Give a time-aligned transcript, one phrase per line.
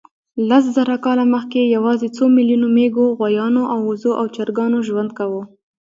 [0.49, 5.43] لس زره کاله مخکې یواځې څو میلیونو مېږو، غویانو، اوزو او چرګانو ژوند کاوه.